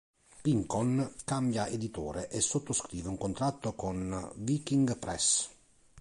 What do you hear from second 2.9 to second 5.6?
un contratto con Viking Press.